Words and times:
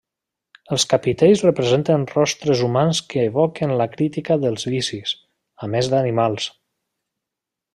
Els 0.75 0.85
capitells 0.93 1.43
representen 1.47 2.05
rostres 2.13 2.63
humans 2.69 3.01
que 3.13 3.25
evoquen 3.27 3.75
la 3.83 3.87
crítica 3.93 4.39
dels 4.47 4.67
vicis, 4.75 5.15
a 5.67 5.71
més 5.75 5.91
d'animals. 5.93 6.49